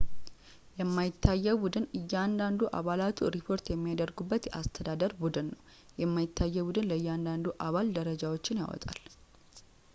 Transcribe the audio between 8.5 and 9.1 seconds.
ያወጣል